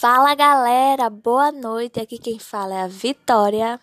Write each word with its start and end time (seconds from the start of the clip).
Fala 0.00 0.32
galera, 0.32 1.10
boa 1.10 1.50
noite. 1.50 1.98
Aqui 1.98 2.18
quem 2.18 2.38
fala 2.38 2.72
é 2.72 2.82
a 2.82 2.86
Vitória. 2.86 3.80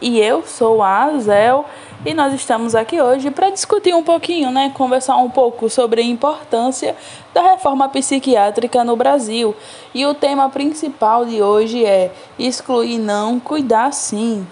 E 0.00 0.18
eu 0.18 0.46
sou 0.46 0.82
a 0.82 1.02
Azel 1.04 1.66
e 2.06 2.14
nós 2.14 2.32
estamos 2.32 2.74
aqui 2.74 3.02
hoje 3.02 3.30
para 3.30 3.50
discutir 3.50 3.94
um 3.94 4.02
pouquinho, 4.02 4.50
né, 4.50 4.72
conversar 4.74 5.18
um 5.18 5.28
pouco 5.28 5.68
sobre 5.68 6.00
a 6.00 6.04
importância 6.04 6.96
da 7.34 7.42
reforma 7.42 7.86
psiquiátrica 7.90 8.82
no 8.82 8.96
Brasil. 8.96 9.54
E 9.92 10.06
o 10.06 10.14
tema 10.14 10.48
principal 10.48 11.26
de 11.26 11.42
hoje 11.42 11.84
é 11.84 12.10
excluir 12.38 12.96
não, 12.96 13.38
cuidar 13.38 13.92
sim. 13.92 14.46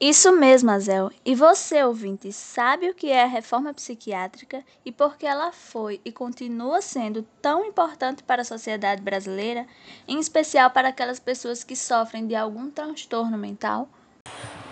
Isso 0.00 0.30
mesmo, 0.30 0.70
Azel. 0.70 1.10
E 1.24 1.34
você, 1.34 1.82
ouvinte, 1.82 2.32
sabe 2.32 2.88
o 2.88 2.94
que 2.94 3.10
é 3.10 3.24
a 3.24 3.26
reforma 3.26 3.74
psiquiátrica 3.74 4.62
e 4.86 4.92
por 4.92 5.16
que 5.16 5.26
ela 5.26 5.50
foi 5.50 6.00
e 6.04 6.12
continua 6.12 6.80
sendo 6.80 7.26
tão 7.42 7.64
importante 7.64 8.22
para 8.22 8.42
a 8.42 8.44
sociedade 8.44 9.02
brasileira, 9.02 9.66
em 10.06 10.20
especial 10.20 10.70
para 10.70 10.90
aquelas 10.90 11.18
pessoas 11.18 11.64
que 11.64 11.74
sofrem 11.74 12.28
de 12.28 12.36
algum 12.36 12.70
transtorno 12.70 13.36
mental? 13.36 13.88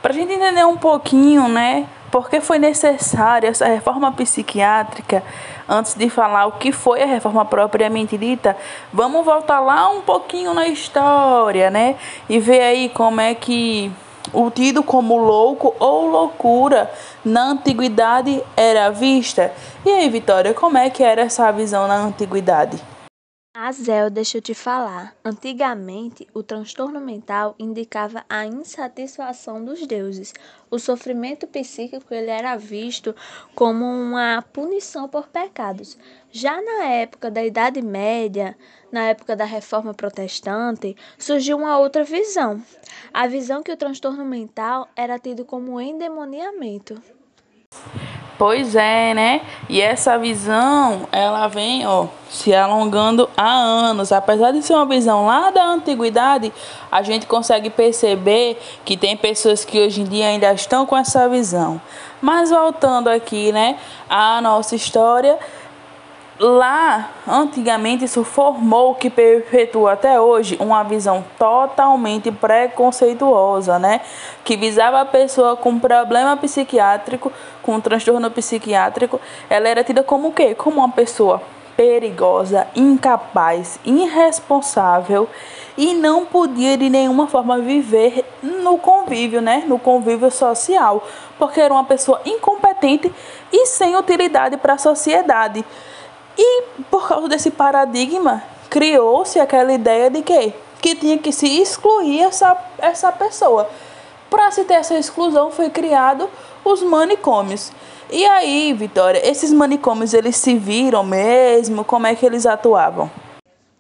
Para 0.01 0.13
a 0.13 0.17
gente 0.17 0.33
entender 0.33 0.65
um 0.65 0.77
pouquinho, 0.77 1.49
né, 1.49 1.89
por 2.13 2.31
que 2.31 2.41
foi 2.41 2.61
necessária 2.61 3.49
essa 3.49 3.67
reforma 3.67 4.13
psiquiátrica, 4.13 5.25
antes 5.69 5.95
de 5.95 6.09
falar 6.09 6.47
o 6.47 6.53
que 6.53 6.71
foi 6.71 7.03
a 7.03 7.07
reforma 7.07 7.45
propriamente 7.45 8.17
dita, 8.17 8.57
vamos 8.93 9.25
voltar 9.25 9.59
lá 9.59 9.89
um 9.89 10.03
pouquinho 10.03 10.55
na 10.55 10.69
história, 10.69 11.69
né, 11.69 11.97
e 12.29 12.39
ver 12.39 12.61
aí 12.61 12.89
como 12.91 13.21
é 13.21 13.35
que 13.35 13.91
o 14.33 14.51
tido 14.51 14.83
como 14.83 15.17
louco 15.17 15.75
ou 15.79 16.07
loucura 16.07 16.91
na 17.25 17.51
antiguidade 17.51 18.43
era 18.57 18.91
vista. 18.91 19.53
E 19.85 19.91
aí, 19.91 20.09
Vitória, 20.09 20.55
como 20.55 20.79
é 20.79 20.91
que 20.91 21.03
era 21.03 21.23
essa 21.23 21.51
visão 21.53 21.87
na 21.87 21.97
antiguidade? 21.97 22.79
Azel, 23.59 24.11
deixa 24.11 24.37
eu 24.37 24.43
te 24.43 24.53
falar. 24.53 25.17
Antigamente, 25.25 26.29
o 26.35 26.43
transtorno 26.43 27.01
mental 27.01 27.55
indicava 27.59 28.23
a 28.29 28.45
insatisfação 28.45 29.65
dos 29.65 29.87
deuses. 29.87 30.35
O 30.71 30.79
sofrimento 30.79 31.47
psíquico 31.47 32.13
ele 32.13 32.29
era 32.29 32.55
visto 32.57 33.17
como 33.55 33.87
uma 33.87 34.45
punição 34.53 35.09
por 35.09 35.29
pecados. 35.29 35.97
Já 36.31 36.61
na 36.61 36.85
época 36.85 37.31
da 37.31 37.43
Idade 37.43 37.81
Média, 37.81 38.55
na 38.93 39.05
época 39.05 39.35
da 39.35 39.47
Reforma 39.47 39.95
Protestante, 39.95 40.95
surgiu 41.17 41.57
uma 41.57 41.79
outra 41.79 42.05
visão. 42.05 42.63
A 43.11 43.27
visão 43.27 43.63
que 43.63 43.73
o 43.73 43.77
transtorno 43.77 44.27
mental 44.27 44.87
era 44.95 45.19
tido 45.19 45.47
como 45.47 45.81
endemoniamento. 45.81 47.01
Pois 48.39 48.77
é, 48.77 49.15
né? 49.15 49.41
E 49.67 49.81
essa 49.81 50.19
visão, 50.19 51.09
ela 51.11 51.49
vem, 51.49 51.87
ó, 51.87 52.07
se 52.29 52.55
alongando 52.55 53.31
há 53.35 53.51
anos. 53.51 54.13
Apesar 54.13 54.51
de 54.51 54.63
ser 54.63 54.75
uma 54.75 54.85
visão 54.85 55.25
lá 55.27 55.51
da 55.51 55.65
antiguidade, 55.65 56.53
a 56.93 57.03
gente 57.03 57.27
consegue 57.27 57.71
perceber 57.71 58.61
que 58.85 58.95
tem 58.95 59.17
pessoas 59.17 59.65
que 59.65 59.81
hoje 59.81 60.03
em 60.03 60.05
dia 60.05 60.27
ainda 60.27 60.53
estão 60.53 60.85
com 60.85 60.97
essa 60.97 61.27
visão. 61.31 61.81
Mas 62.21 62.51
voltando 62.51 63.09
aqui, 63.09 63.53
né, 63.53 63.79
à 64.09 64.41
nossa 64.43 64.77
história, 64.77 65.39
lá, 66.39 67.11
antigamente, 67.27 68.05
isso 68.05 68.23
formou 68.23 68.95
que 68.95 69.09
perpetua 69.09 69.93
até 69.93 70.21
hoje 70.21 70.57
uma 70.61 70.83
visão 70.83 71.25
totalmente 71.39 72.31
preconceituosa, 72.31 73.79
né? 73.79 74.01
Que 74.45 74.57
visava 74.57 75.01
a 75.01 75.05
pessoa 75.05 75.57
com 75.57 75.79
problema 75.79 76.37
psiquiátrico, 76.37 77.33
com 77.63 77.81
transtorno 77.81 78.31
psiquiátrico, 78.31 79.21
ela 79.49 79.69
era 79.69 79.83
tida 79.83 80.03
como 80.03 80.29
o 80.29 80.33
quê? 80.33 80.55
Como 80.55 80.79
uma 80.79 80.91
pessoa 80.91 81.43
perigosa, 81.77 82.67
incapaz, 82.75 83.79
irresponsável 83.85 85.29
e 85.77 85.93
não 85.93 86.25
podia 86.25 86.77
de 86.77 86.89
nenhuma 86.89 87.27
forma 87.27 87.59
viver 87.59 88.25
no 88.43 88.79
convívio, 88.79 89.43
né? 89.43 89.65
No 89.67 89.79
convívio 89.79 90.31
social, 90.31 91.07
porque 91.39 91.61
era 91.61 91.73
uma 91.73 91.85
pessoa 91.85 92.21
incompetente 92.25 93.13
e 93.53 93.67
sem 93.67 93.95
utilidade 93.95 94.57
para 94.57 94.75
a 94.75 94.79
sociedade. 94.79 95.65
E 96.39 96.63
por 96.91 97.09
causa 97.09 97.29
desse 97.29 97.51
paradigma, 97.51 98.43
criou-se 98.69 99.39
aquela 99.39 99.73
ideia 99.73 100.11
de 100.11 100.23
que, 100.23 100.53
que 100.81 100.95
tinha 100.95 101.19
que 101.19 101.33
se 101.33 101.47
excluir 101.61 102.21
essa, 102.23 102.57
essa 102.79 103.11
pessoa. 103.13 103.69
Para 104.29 104.51
se 104.51 104.65
ter 104.65 104.75
essa 104.75 104.99
exclusão, 104.99 105.51
foi 105.51 105.71
criado 105.71 106.29
os 106.65 106.83
manicômios. 106.83 107.73
E 108.11 108.25
aí, 108.25 108.73
Vitória, 108.73 109.21
esses 109.29 109.53
manicômios 109.53 110.15
eles 110.15 110.37
se 110.37 110.57
viram 110.57 111.03
mesmo? 111.03 111.85
Como 111.85 112.07
é 112.07 112.15
que 112.15 112.27
eles 112.27 112.47
atuavam? 112.47 113.11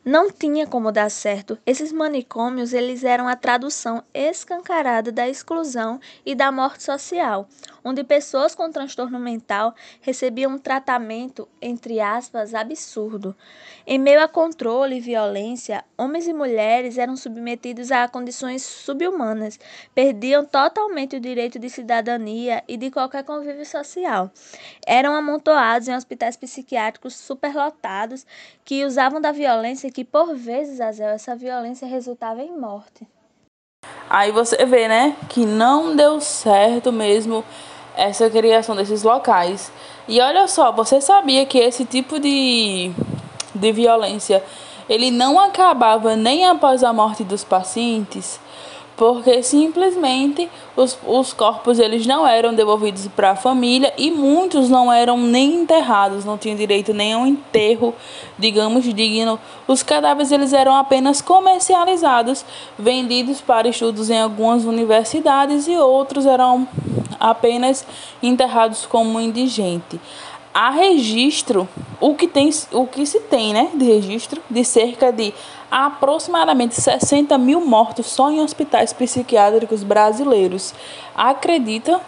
Não 0.04 0.30
tinha 0.30 0.68
como 0.68 0.92
dar 0.92 1.10
certo. 1.10 1.58
Esses 1.66 1.92
manicômios, 1.92 2.72
eles 2.72 3.02
eram 3.02 3.26
a 3.26 3.34
tradução 3.34 4.04
escancarada 4.14 5.10
da 5.10 5.28
exclusão 5.28 5.98
e 6.24 6.32
da 6.32 6.52
morte 6.52 6.84
social, 6.84 7.48
onde 7.86 8.02
pessoas 8.02 8.52
com 8.52 8.68
transtorno 8.68 9.16
mental 9.16 9.72
recebiam 10.00 10.54
um 10.54 10.58
tratamento, 10.58 11.48
entre 11.62 12.00
aspas, 12.00 12.52
absurdo. 12.52 13.32
Em 13.86 13.96
meio 13.96 14.20
a 14.20 14.26
controle 14.26 14.96
e 14.96 15.00
violência, 15.00 15.84
homens 15.96 16.26
e 16.26 16.32
mulheres 16.32 16.98
eram 16.98 17.16
submetidos 17.16 17.92
a 17.92 18.08
condições 18.08 18.62
subhumanas, 18.62 19.60
perdiam 19.94 20.44
totalmente 20.44 21.14
o 21.14 21.20
direito 21.20 21.60
de 21.60 21.70
cidadania 21.70 22.64
e 22.66 22.76
de 22.76 22.90
qualquer 22.90 23.22
convívio 23.22 23.64
social. 23.64 24.32
Eram 24.84 25.14
amontoados 25.14 25.86
em 25.86 25.94
hospitais 25.94 26.36
psiquiátricos 26.36 27.14
superlotados 27.14 28.26
que 28.64 28.84
usavam 28.84 29.20
da 29.20 29.30
violência 29.30 29.92
que 29.92 30.04
por 30.04 30.34
vezes, 30.34 30.80
Azel, 30.80 31.10
essa 31.10 31.36
violência 31.36 31.86
resultava 31.86 32.42
em 32.42 32.58
morte. 32.58 33.06
Aí 34.10 34.32
você 34.32 34.64
vê, 34.64 34.88
né, 34.88 35.16
que 35.28 35.46
não 35.46 35.94
deu 35.94 36.20
certo 36.20 36.92
mesmo 36.92 37.44
essa 37.96 38.28
criação 38.30 38.76
desses 38.76 39.02
locais. 39.02 39.72
E 40.06 40.20
olha 40.20 40.46
só, 40.46 40.70
você 40.70 41.00
sabia 41.00 41.46
que 41.46 41.58
esse 41.58 41.84
tipo 41.84 42.20
de, 42.20 42.92
de 43.54 43.72
violência 43.72 44.42
ele 44.88 45.10
não 45.10 45.40
acabava 45.40 46.14
nem 46.14 46.44
após 46.44 46.84
a 46.84 46.92
morte 46.92 47.24
dos 47.24 47.42
pacientes? 47.42 48.38
porque 48.96 49.42
simplesmente 49.42 50.48
os, 50.74 50.98
os 51.06 51.32
corpos 51.32 51.78
eles 51.78 52.06
não 52.06 52.26
eram 52.26 52.54
devolvidos 52.54 53.06
para 53.08 53.32
a 53.32 53.36
família 53.36 53.92
e 53.96 54.10
muitos 54.10 54.70
não 54.70 54.90
eram 54.90 55.18
nem 55.18 55.54
enterrados, 55.62 56.24
não 56.24 56.38
tinham 56.38 56.56
direito 56.56 56.94
nem 56.94 57.12
a 57.12 57.18
um 57.18 57.26
enterro, 57.26 57.94
digamos, 58.38 58.84
digno. 58.84 59.38
Os 59.68 59.82
cadáveres 59.82 60.32
eles 60.32 60.52
eram 60.52 60.74
apenas 60.74 61.20
comercializados, 61.20 62.44
vendidos 62.78 63.40
para 63.40 63.68
estudos 63.68 64.08
em 64.08 64.18
algumas 64.18 64.64
universidades 64.64 65.68
e 65.68 65.76
outros 65.76 66.24
eram 66.24 66.66
apenas 67.18 67.86
enterrados 68.22 68.86
como 68.86 69.20
indigente 69.20 70.00
há 70.56 70.70
registro, 70.70 71.68
o 72.00 72.14
que, 72.14 72.26
tem, 72.26 72.48
o 72.72 72.86
que 72.86 73.04
se 73.04 73.20
tem 73.20 73.52
né, 73.52 73.70
de 73.74 73.84
registro, 73.84 74.42
de 74.48 74.64
cerca 74.64 75.12
de 75.12 75.34
aproximadamente 75.70 76.74
60 76.80 77.36
mil 77.36 77.60
mortos 77.60 78.06
só 78.06 78.30
em 78.30 78.40
hospitais 78.40 78.90
psiquiátricos 78.90 79.82
brasileiros. 79.82 80.72
Acredita? 81.14 82.00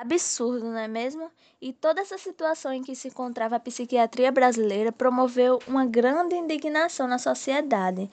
Absurdo, 0.00 0.66
não 0.66 0.78
é 0.78 0.86
mesmo? 0.86 1.28
E 1.60 1.72
toda 1.72 2.00
essa 2.00 2.16
situação 2.16 2.72
em 2.72 2.84
que 2.84 2.94
se 2.94 3.08
encontrava 3.08 3.56
a 3.56 3.60
psiquiatria 3.60 4.30
brasileira 4.30 4.92
promoveu 4.92 5.58
uma 5.66 5.84
grande 5.84 6.36
indignação 6.36 7.08
na 7.08 7.18
sociedade 7.18 8.08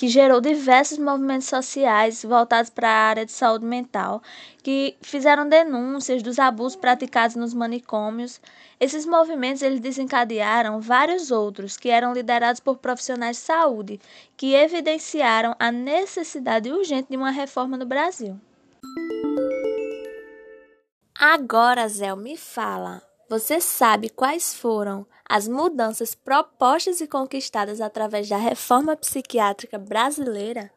que 0.00 0.08
gerou 0.08 0.40
diversos 0.40 0.96
movimentos 0.96 1.46
sociais 1.46 2.24
voltados 2.24 2.70
para 2.70 2.88
a 2.88 3.08
área 3.10 3.26
de 3.26 3.32
saúde 3.32 3.66
mental, 3.66 4.22
que 4.62 4.96
fizeram 5.02 5.46
denúncias 5.46 6.22
dos 6.22 6.38
abusos 6.38 6.74
praticados 6.74 7.36
nos 7.36 7.52
manicômios. 7.52 8.40
Esses 8.80 9.04
movimentos 9.04 9.60
eles 9.60 9.78
desencadearam 9.78 10.80
vários 10.80 11.30
outros 11.30 11.76
que 11.76 11.90
eram 11.90 12.14
liderados 12.14 12.60
por 12.60 12.78
profissionais 12.78 13.36
de 13.36 13.42
saúde, 13.42 14.00
que 14.38 14.54
evidenciaram 14.54 15.54
a 15.58 15.70
necessidade 15.70 16.72
urgente 16.72 17.10
de 17.10 17.18
uma 17.18 17.30
reforma 17.30 17.76
no 17.76 17.84
Brasil. 17.84 18.40
Agora, 21.14 21.86
Zé, 21.90 22.16
me 22.16 22.38
fala, 22.38 23.02
você 23.30 23.60
sabe 23.60 24.08
quais 24.08 24.52
foram 24.52 25.06
as 25.28 25.46
mudanças 25.46 26.16
propostas 26.16 27.00
e 27.00 27.06
conquistadas 27.06 27.80
através 27.80 28.28
da 28.28 28.36
reforma 28.36 28.96
psiquiátrica 28.96 29.78
brasileira? 29.78 30.68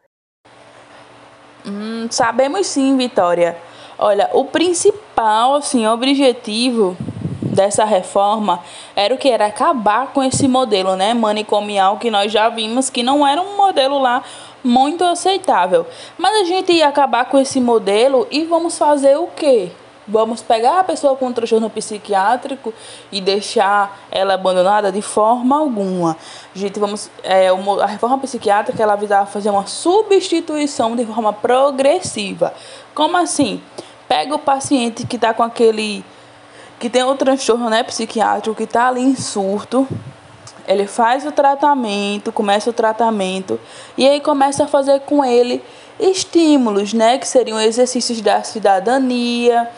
Hum, 1.66 2.06
sabemos 2.08 2.68
sim, 2.68 2.96
Vitória. 2.96 3.56
Olha, 3.98 4.30
o 4.32 4.44
principal 4.44 5.56
assim, 5.56 5.84
objetivo 5.88 6.96
dessa 7.42 7.84
reforma 7.84 8.62
era 8.94 9.12
o 9.12 9.18
que 9.18 9.28
era 9.28 9.46
acabar 9.46 10.12
com 10.12 10.22
esse 10.22 10.46
modelo, 10.46 10.94
né, 10.94 11.12
manicomial 11.12 11.98
que 11.98 12.08
nós 12.08 12.30
já 12.30 12.48
vimos 12.48 12.88
que 12.88 13.02
não 13.02 13.26
era 13.26 13.42
um 13.42 13.56
modelo 13.56 13.98
lá 13.98 14.22
muito 14.62 15.02
aceitável. 15.02 15.84
Mas 16.16 16.42
a 16.42 16.44
gente 16.44 16.72
ia 16.72 16.86
acabar 16.86 17.24
com 17.24 17.36
esse 17.36 17.60
modelo 17.60 18.28
e 18.30 18.44
vamos 18.44 18.78
fazer 18.78 19.16
o 19.16 19.26
quê? 19.26 19.72
Vamos 20.06 20.42
pegar 20.42 20.80
a 20.80 20.84
pessoa 20.84 21.16
com 21.16 21.26
um 21.26 21.32
transtorno 21.32 21.68
psiquiátrico 21.70 22.72
e 23.10 23.20
deixar 23.20 24.06
ela 24.10 24.34
abandonada 24.34 24.92
de 24.92 25.02
forma 25.02 25.56
alguma. 25.56 26.16
Gente, 26.54 26.78
vamos 26.78 27.10
é, 27.22 27.48
a 27.48 27.86
reforma 27.86 28.18
psiquiátrica 28.18 28.82
ela 28.82 28.96
visava 28.96 29.26
fazer 29.26 29.50
uma 29.50 29.66
substituição 29.66 30.94
de 30.94 31.04
forma 31.04 31.32
progressiva. 31.32 32.54
Como 32.94 33.16
assim? 33.16 33.62
Pega 34.08 34.34
o 34.34 34.38
paciente 34.38 35.06
que 35.06 35.16
está 35.16 35.32
com 35.32 35.42
aquele 35.42 36.04
que 36.78 36.90
tem 36.90 37.02
o 37.02 37.14
transtorno 37.14 37.70
né, 37.70 37.82
psiquiátrico, 37.82 38.54
que 38.54 38.64
está 38.64 38.88
ali 38.88 39.00
em 39.00 39.16
surto, 39.16 39.88
ele 40.66 40.86
faz 40.86 41.24
o 41.24 41.32
tratamento, 41.32 42.32
começa 42.32 42.70
o 42.70 42.72
tratamento 42.72 43.60
e 43.96 44.06
aí 44.06 44.20
começa 44.20 44.64
a 44.64 44.66
fazer 44.66 45.00
com 45.00 45.24
ele 45.24 45.62
estímulos, 45.98 46.92
né, 46.92 47.18
que 47.18 47.28
seriam 47.28 47.60
exercícios 47.60 48.20
da 48.20 48.42
cidadania, 48.42 49.68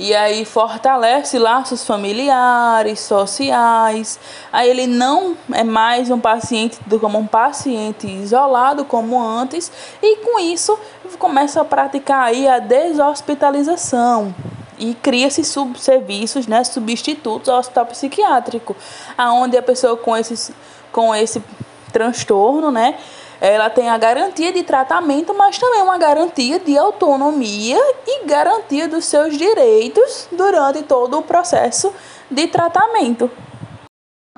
e 0.00 0.16
aí 0.16 0.46
fortalece 0.46 1.38
laços 1.38 1.84
familiares, 1.84 3.00
sociais. 3.00 4.18
Aí 4.50 4.70
ele 4.70 4.86
não 4.86 5.36
é 5.52 5.62
mais 5.62 6.10
um 6.10 6.18
paciente 6.18 6.78
como 6.98 7.18
um 7.18 7.26
paciente 7.26 8.06
isolado 8.06 8.86
como 8.86 9.22
antes, 9.22 9.70
e 10.02 10.16
com 10.16 10.40
isso 10.40 10.78
começa 11.18 11.60
a 11.60 11.66
praticar 11.66 12.28
aí 12.28 12.48
a 12.48 12.58
deshospitalização 12.58 14.34
e 14.78 14.94
cria-se 14.94 15.44
subserviços, 15.44 16.46
né, 16.46 16.64
substitutos 16.64 17.50
ao 17.50 17.58
hospital 17.58 17.84
psiquiátrico, 17.84 18.74
aonde 19.18 19.58
a 19.58 19.62
pessoa 19.62 19.98
com 19.98 20.16
esse, 20.16 20.54
com 20.90 21.14
esse 21.14 21.44
transtorno, 21.92 22.70
né, 22.70 22.96
ela 23.40 23.70
tem 23.70 23.88
a 23.88 23.96
garantia 23.96 24.52
de 24.52 24.62
tratamento, 24.62 25.32
mas 25.34 25.58
também 25.58 25.82
uma 25.82 25.96
garantia 25.96 26.58
de 26.58 26.76
autonomia 26.76 27.78
e 28.06 28.26
garantia 28.26 28.86
dos 28.86 29.06
seus 29.06 29.36
direitos 29.36 30.28
durante 30.30 30.82
todo 30.82 31.18
o 31.18 31.22
processo 31.22 31.92
de 32.30 32.46
tratamento. 32.48 33.30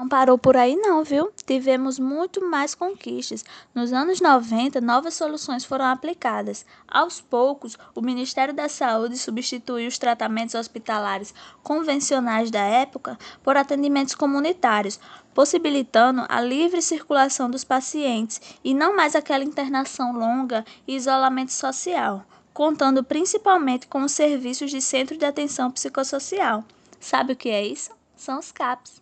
Não 0.02 0.08
parou 0.08 0.36
por 0.36 0.56
aí 0.56 0.74
não, 0.74 1.04
viu? 1.04 1.30
Tivemos 1.46 1.96
muito 1.96 2.44
mais 2.44 2.74
conquistas. 2.74 3.44
Nos 3.72 3.92
anos 3.92 4.20
90, 4.20 4.80
novas 4.80 5.14
soluções 5.14 5.64
foram 5.64 5.84
aplicadas. 5.84 6.66
Aos 6.88 7.20
poucos, 7.20 7.78
o 7.94 8.00
Ministério 8.00 8.52
da 8.52 8.68
Saúde 8.68 9.16
substituiu 9.16 9.86
os 9.86 9.98
tratamentos 9.98 10.56
hospitalares 10.56 11.32
convencionais 11.62 12.50
da 12.50 12.58
época 12.58 13.16
por 13.44 13.56
atendimentos 13.56 14.16
comunitários, 14.16 14.98
possibilitando 15.32 16.26
a 16.28 16.40
livre 16.40 16.82
circulação 16.82 17.48
dos 17.48 17.62
pacientes 17.62 18.40
e 18.64 18.74
não 18.74 18.96
mais 18.96 19.14
aquela 19.14 19.44
internação 19.44 20.12
longa 20.12 20.64
e 20.84 20.96
isolamento 20.96 21.52
social, 21.52 22.26
contando 22.52 23.04
principalmente 23.04 23.86
com 23.86 24.02
os 24.02 24.10
serviços 24.10 24.68
de 24.72 24.82
centro 24.82 25.16
de 25.16 25.24
atenção 25.24 25.70
psicossocial. 25.70 26.64
Sabe 26.98 27.34
o 27.34 27.36
que 27.36 27.50
é 27.50 27.64
isso? 27.64 27.92
São 28.16 28.40
os 28.40 28.50
CAPs. 28.50 29.01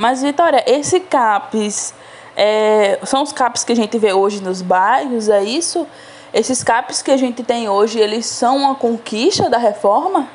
Mas, 0.00 0.22
Vitória, 0.22 0.64
esse 0.66 0.98
CAPS 0.98 1.92
é, 2.34 2.98
são 3.04 3.22
os 3.22 3.34
CAPs 3.34 3.64
que 3.64 3.72
a 3.72 3.76
gente 3.76 3.98
vê 3.98 4.14
hoje 4.14 4.42
nos 4.42 4.62
bairros, 4.62 5.28
é 5.28 5.44
isso? 5.44 5.86
Esses 6.32 6.64
CAPs 6.64 7.02
que 7.02 7.10
a 7.10 7.18
gente 7.18 7.42
tem 7.42 7.68
hoje, 7.68 7.98
eles 7.98 8.24
são 8.24 8.56
uma 8.56 8.74
conquista 8.74 9.50
da 9.50 9.58
reforma? 9.58 10.26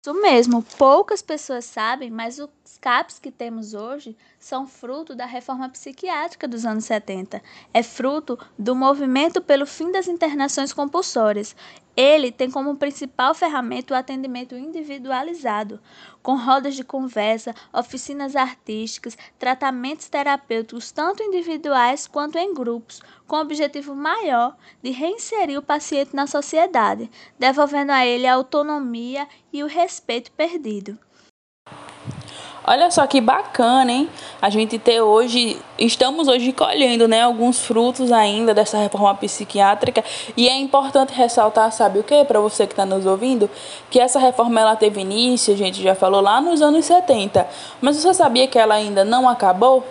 Isso 0.00 0.14
mesmo, 0.22 0.64
poucas 0.78 1.20
pessoas 1.20 1.64
sabem, 1.64 2.08
mas 2.08 2.38
os 2.68 2.76
CAPs 2.76 3.18
que 3.18 3.30
temos 3.30 3.72
hoje 3.72 4.14
são 4.38 4.66
fruto 4.66 5.14
da 5.14 5.24
reforma 5.24 5.70
psiquiátrica 5.70 6.46
dos 6.46 6.66
anos 6.66 6.84
70. 6.84 7.42
É 7.72 7.82
fruto 7.82 8.38
do 8.58 8.76
movimento 8.76 9.40
pelo 9.40 9.64
fim 9.64 9.90
das 9.90 10.06
internações 10.06 10.70
compulsórias. 10.70 11.56
Ele 11.96 12.30
tem 12.30 12.50
como 12.50 12.76
principal 12.76 13.34
ferramenta 13.34 13.94
o 13.94 13.96
atendimento 13.96 14.54
individualizado, 14.54 15.80
com 16.22 16.36
rodas 16.36 16.76
de 16.76 16.84
conversa, 16.84 17.54
oficinas 17.72 18.36
artísticas, 18.36 19.16
tratamentos 19.38 20.10
terapêuticos 20.10 20.92
tanto 20.92 21.22
individuais 21.22 22.06
quanto 22.06 22.36
em 22.36 22.52
grupos, 22.52 23.00
com 23.26 23.36
o 23.36 23.40
objetivo 23.40 23.94
maior 23.94 24.54
de 24.82 24.90
reinserir 24.90 25.58
o 25.58 25.62
paciente 25.62 26.14
na 26.14 26.26
sociedade, 26.26 27.10
devolvendo 27.38 27.92
a 27.92 28.04
ele 28.04 28.26
a 28.26 28.34
autonomia 28.34 29.26
e 29.50 29.64
o 29.64 29.66
respeito 29.66 30.30
perdido. 30.32 30.98
Olha 32.70 32.90
só 32.90 33.06
que 33.06 33.18
bacana, 33.18 33.90
hein? 33.90 34.10
A 34.42 34.50
gente 34.50 34.78
ter 34.78 35.00
hoje, 35.00 35.58
estamos 35.78 36.28
hoje 36.28 36.52
colhendo, 36.52 37.08
né, 37.08 37.22
alguns 37.22 37.60
frutos 37.60 38.12
ainda 38.12 38.52
dessa 38.52 38.76
reforma 38.76 39.14
psiquiátrica 39.14 40.04
e 40.36 40.50
é 40.50 40.54
importante 40.54 41.14
ressaltar, 41.14 41.72
sabe 41.72 42.00
o 42.00 42.02
que, 42.02 42.22
para 42.26 42.38
você 42.40 42.66
que 42.66 42.74
está 42.74 42.84
nos 42.84 43.06
ouvindo, 43.06 43.48
que 43.90 43.98
essa 43.98 44.18
reforma 44.18 44.60
ela 44.60 44.76
teve 44.76 45.00
início, 45.00 45.54
a 45.54 45.56
gente 45.56 45.82
já 45.82 45.94
falou 45.94 46.20
lá 46.20 46.42
nos 46.42 46.60
anos 46.60 46.84
70, 46.84 47.48
mas 47.80 47.96
você 47.96 48.12
sabia 48.12 48.46
que 48.46 48.58
ela 48.58 48.74
ainda 48.74 49.02
não 49.02 49.26
acabou? 49.26 49.82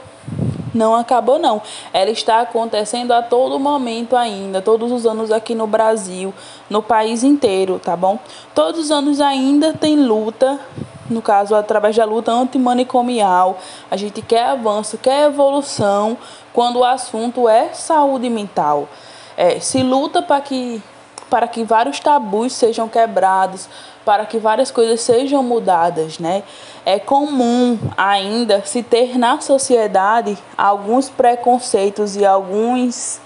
Não 0.71 0.93
acabou 0.93 1.39
não. 1.39 1.59
Ela 1.91 2.11
está 2.11 2.41
acontecendo 2.41 3.11
a 3.11 3.23
todo 3.23 3.57
momento 3.57 4.15
ainda, 4.15 4.61
todos 4.61 4.91
os 4.91 5.03
anos 5.07 5.31
aqui 5.31 5.55
no 5.55 5.65
Brasil, 5.65 6.31
no 6.69 6.83
país 6.83 7.23
inteiro, 7.23 7.81
tá 7.83 7.95
bom? 7.95 8.19
Todos 8.53 8.81
os 8.81 8.91
anos 8.91 9.19
ainda 9.19 9.73
tem 9.73 9.95
luta 9.95 10.59
no 11.09 11.21
caso, 11.21 11.55
através 11.55 11.95
da 11.95 12.05
luta 12.05 12.31
antimanicomial. 12.31 13.57
A 13.89 13.97
gente 13.97 14.21
quer 14.21 14.45
avanço, 14.45 14.97
quer 14.97 15.27
evolução 15.27 16.17
quando 16.53 16.79
o 16.79 16.83
assunto 16.85 17.47
é 17.47 17.73
saúde 17.73 18.29
mental. 18.29 18.87
É, 19.35 19.59
se 19.59 19.83
luta 19.83 20.21
para 20.21 20.41
que, 20.41 20.81
para 21.29 21.47
que 21.47 21.63
vários 21.63 21.99
tabus 21.99 22.53
sejam 22.53 22.87
quebrados, 22.89 23.69
para 24.03 24.25
que 24.25 24.37
várias 24.37 24.71
coisas 24.71 25.01
sejam 25.01 25.43
mudadas, 25.43 26.17
né? 26.17 26.43
É 26.85 26.97
comum 26.97 27.77
ainda 27.97 28.63
se 28.65 28.81
ter 28.81 29.17
na 29.17 29.41
sociedade 29.41 30.37
alguns 30.57 31.09
preconceitos 31.09 32.15
e 32.15 32.25
alguns 32.25 33.19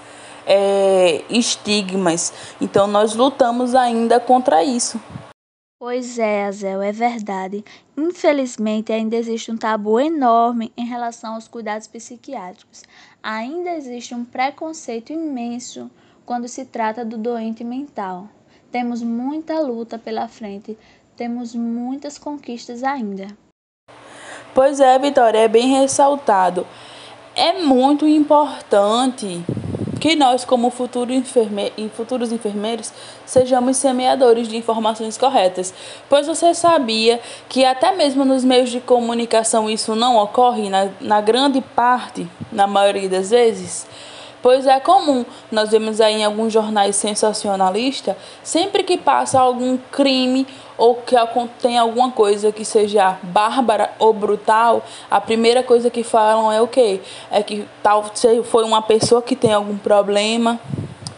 é, 0.46 1.22
estigmas. 1.30 2.34
Então, 2.60 2.88
nós 2.88 3.16
lutamos 3.16 3.76
ainda 3.76 4.20
contra 4.20 4.64
isso. 4.64 5.00
Pois 5.82 6.20
é, 6.20 6.46
Azel, 6.46 6.80
é 6.80 6.92
verdade. 6.92 7.66
Infelizmente, 7.98 8.94
ainda 8.94 9.16
existe 9.16 9.52
um 9.52 9.58
tabu 9.58 10.00
enorme 10.00 10.72
em 10.78 10.86
relação 10.86 11.34
aos 11.34 11.48
cuidados 11.48 11.88
psiquiátricos. 11.88 12.84
Ainda 13.24 13.72
existe 13.72 14.14
um 14.14 14.24
preconceito 14.24 15.12
imenso 15.12 15.90
quando 16.24 16.48
se 16.48 16.66
trata 16.66 17.04
do 17.04 17.18
doente 17.18 17.64
mental. 17.64 18.30
Temos 18.72 19.02
muita 19.02 19.60
luta 19.60 19.98
pela 19.98 20.28
frente, 20.28 20.78
temos 21.18 21.56
muitas 21.56 22.16
conquistas 22.20 22.84
ainda. 22.84 23.30
Pois 24.54 24.80
é, 24.80 25.00
Vitória, 25.00 25.40
é 25.40 25.48
bem 25.48 25.80
ressaltado. 25.80 26.68
É 27.36 27.60
muito 27.60 28.08
importante 28.08 29.44
que 30.02 30.16
nós, 30.16 30.44
como 30.44 30.72
futuro 30.72 31.14
enferme 31.14 31.72
futuros 31.96 32.32
enfermeiros, 32.32 32.92
sejamos 33.24 33.78
semeadores 33.78 34.48
de 34.48 34.58
informações 34.58 35.16
corretas. 35.16 35.72
Pois 36.10 36.26
você 36.26 36.56
sabia 36.56 37.20
que 37.48 37.64
até 37.64 37.96
mesmo 37.96 38.26
nos 38.26 38.44
meios 38.44 38.72
de 38.72 38.82
comunicação 38.82 39.70
isso 39.70 39.94
não 39.96 40.18
ocorre, 40.18 40.72
na, 40.72 40.90
na 41.00 41.22
grande 41.22 41.62
parte, 41.62 42.28
na 42.52 42.66
maioria 42.66 43.08
das 43.08 43.30
vezes? 43.30 43.86
Pois 44.42 44.66
é 44.66 44.80
comum, 44.80 45.24
nós 45.52 45.70
vemos 45.70 46.02
aí 46.02 46.16
em 46.16 46.26
alguns 46.26 46.52
jornais 46.52 46.96
sensacionalistas, 46.96 48.16
sempre 48.44 48.82
que 48.82 48.98
passa 48.98 49.40
algum 49.40 49.78
crime 49.92 50.48
ou 50.76 50.96
que 50.96 51.16
tem 51.62 51.78
alguma 51.78 52.10
coisa 52.10 52.52
que 52.52 52.66
seja 52.66 53.20
bárbara 53.22 53.92
ou 54.00 54.12
brutal, 54.12 54.84
a 55.12 55.22
primeira 55.22 55.62
coisa 55.62 55.92
que 55.92 56.02
falam 56.04 56.52
é 56.52 56.60
o 56.60 56.68
quê? 56.68 57.02
É 57.30 57.44
que 57.44 57.68
tal 57.84 58.12
foi 58.46 58.64
uma 58.64 58.82
pessoa 58.82 59.22
que 59.22 59.36
tem 59.36 59.54
algum 59.54 59.78
problema 59.78 60.60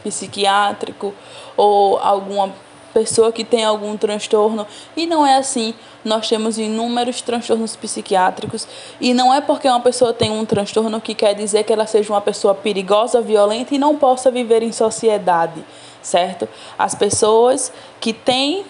psiquiátrico 0.03 1.13
ou 1.55 1.97
alguma 1.99 2.51
pessoa 2.93 3.31
que 3.31 3.43
tem 3.43 3.63
algum 3.63 3.97
transtorno 3.97 4.65
e 4.95 5.05
não 5.05 5.25
é 5.25 5.37
assim. 5.37 5.73
Nós 6.03 6.27
temos 6.27 6.57
inúmeros 6.57 7.21
transtornos 7.21 7.75
psiquiátricos 7.75 8.67
e 8.99 9.13
não 9.13 9.33
é 9.33 9.41
porque 9.41 9.67
uma 9.67 9.79
pessoa 9.79 10.13
tem 10.13 10.31
um 10.31 10.45
transtorno 10.45 10.99
que 11.01 11.13
quer 11.13 11.33
dizer 11.33 11.63
que 11.63 11.73
ela 11.73 11.85
seja 11.85 12.13
uma 12.13 12.21
pessoa 12.21 12.53
perigosa, 12.53 13.21
violenta 13.21 13.73
e 13.73 13.77
não 13.77 13.97
possa 13.97 14.29
viver 14.29 14.61
em 14.63 14.71
sociedade, 14.71 15.63
certo? 16.01 16.47
As 16.77 16.93
pessoas 16.93 17.71
que 17.99 18.13
têm 18.13 18.65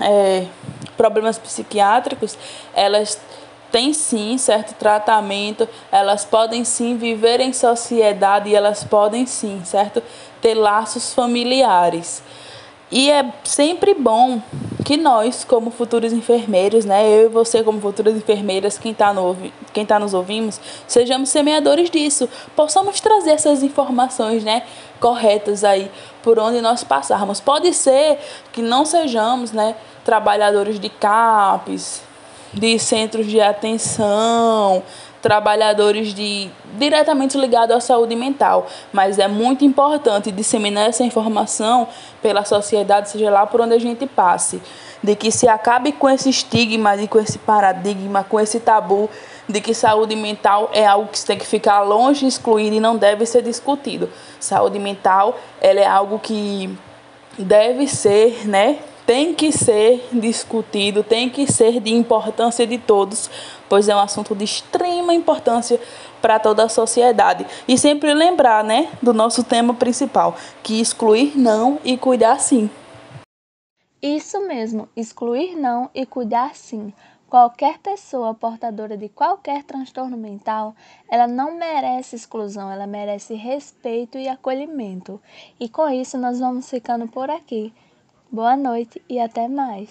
é, 0.00 0.46
problemas 0.96 1.38
psiquiátricos, 1.38 2.36
elas 2.74 3.18
têm 3.70 3.94
sim 3.94 4.36
certo 4.36 4.74
tratamento, 4.74 5.66
elas 5.90 6.24
podem 6.26 6.62
sim 6.62 6.96
viver 6.96 7.40
em 7.40 7.54
sociedade 7.54 8.54
elas 8.54 8.84
podem 8.84 9.24
sim, 9.24 9.62
certo, 9.64 10.02
ter 10.42 10.54
laços 10.54 11.14
familiares. 11.14 12.22
E 12.92 13.10
é 13.10 13.32
sempre 13.42 13.94
bom 13.94 14.42
que 14.84 14.98
nós, 14.98 15.44
como 15.44 15.70
futuros 15.70 16.12
enfermeiros, 16.12 16.84
né, 16.84 17.08
eu 17.08 17.24
e 17.24 17.28
você 17.28 17.62
como 17.62 17.80
futuras 17.80 18.14
enfermeiras, 18.14 18.76
quem 18.76 18.92
está 18.92 19.14
no, 19.14 19.34
quem 19.72 19.86
tá 19.86 19.98
nos 19.98 20.12
ouvindo, 20.12 20.54
sejamos 20.86 21.30
semeadores 21.30 21.88
disso, 21.88 22.28
possamos 22.54 23.00
trazer 23.00 23.30
essas 23.30 23.62
informações, 23.62 24.44
né, 24.44 24.64
corretas 25.00 25.64
aí 25.64 25.90
por 26.22 26.38
onde 26.38 26.60
nós 26.60 26.84
passarmos. 26.84 27.40
Pode 27.40 27.72
ser 27.72 28.18
que 28.52 28.60
não 28.60 28.84
sejamos, 28.84 29.52
né, 29.52 29.74
trabalhadores 30.04 30.78
de 30.78 30.90
CAPES, 30.90 32.02
de 32.52 32.78
centros 32.78 33.26
de 33.26 33.40
atenção, 33.40 34.82
trabalhadores 35.20 36.12
de 36.12 36.50
diretamente 36.76 37.38
ligados 37.38 37.76
à 37.76 37.80
saúde 37.80 38.16
mental, 38.16 38.66
mas 38.92 39.18
é 39.18 39.28
muito 39.28 39.64
importante 39.64 40.32
disseminar 40.32 40.88
essa 40.88 41.04
informação 41.04 41.86
pela 42.20 42.44
sociedade, 42.44 43.10
seja 43.10 43.30
lá 43.30 43.46
por 43.46 43.60
onde 43.60 43.74
a 43.74 43.78
gente 43.78 44.06
passe, 44.06 44.60
de 45.02 45.14
que 45.14 45.30
se 45.30 45.48
acabe 45.48 45.92
com 45.92 46.08
esse 46.08 46.28
estigma 46.28 46.96
e 46.96 47.06
com 47.06 47.18
esse 47.18 47.38
paradigma, 47.38 48.24
com 48.24 48.40
esse 48.40 48.58
tabu 48.58 49.08
de 49.48 49.60
que 49.60 49.74
saúde 49.74 50.16
mental 50.16 50.70
é 50.72 50.86
algo 50.86 51.08
que 51.08 51.24
tem 51.24 51.38
que 51.38 51.46
ficar 51.46 51.82
longe, 51.82 52.26
excluído 52.26 52.76
e 52.76 52.80
não 52.80 52.96
deve 52.96 53.26
ser 53.26 53.42
discutido. 53.42 54.08
Saúde 54.40 54.78
mental, 54.78 55.38
ela 55.60 55.80
é 55.80 55.86
algo 55.86 56.18
que 56.18 56.76
deve 57.38 57.86
ser, 57.86 58.46
né, 58.46 58.78
tem 59.06 59.34
que 59.34 59.50
ser 59.50 60.08
discutido, 60.12 61.02
tem 61.02 61.28
que 61.28 61.50
ser 61.50 61.80
de 61.80 61.92
importância 61.92 62.66
de 62.66 62.78
todos, 62.78 63.30
pois 63.68 63.88
é 63.88 63.96
um 63.96 64.00
assunto 64.00 64.34
de 64.34 64.44
extrema 64.44 65.12
importância 65.12 65.80
para 66.20 66.38
toda 66.38 66.64
a 66.64 66.68
sociedade. 66.68 67.46
E 67.66 67.76
sempre 67.76 68.14
lembrar, 68.14 68.62
né, 68.62 68.88
do 69.02 69.12
nosso 69.12 69.42
tema 69.42 69.74
principal, 69.74 70.36
que 70.62 70.80
excluir 70.80 71.36
não 71.36 71.78
e 71.84 71.96
cuidar 71.96 72.38
sim. 72.38 72.70
Isso 74.00 74.40
mesmo, 74.46 74.88
excluir 74.96 75.56
não 75.56 75.88
e 75.94 76.04
cuidar 76.04 76.54
sim. 76.54 76.92
Qualquer 77.28 77.78
pessoa 77.78 78.34
portadora 78.34 78.96
de 78.96 79.08
qualquer 79.08 79.62
transtorno 79.62 80.18
mental, 80.18 80.74
ela 81.08 81.26
não 81.26 81.56
merece 81.56 82.14
exclusão, 82.14 82.70
ela 82.70 82.86
merece 82.86 83.34
respeito 83.34 84.18
e 84.18 84.28
acolhimento. 84.28 85.20
E 85.58 85.68
com 85.68 85.88
isso 85.88 86.18
nós 86.18 86.40
vamos 86.40 86.68
ficando 86.68 87.08
por 87.08 87.30
aqui. 87.30 87.72
Boa 88.32 88.56
noite 88.56 89.02
e 89.10 89.20
até 89.20 89.46
mais. 89.46 89.90